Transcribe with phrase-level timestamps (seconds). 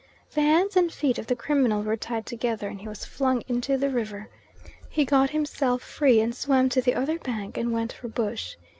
[0.33, 3.77] The hands and feet of the criminal were tied together, and he was flung into
[3.77, 4.29] the river.
[4.89, 8.55] He got himself free, and swam to the other bank, and went for bush.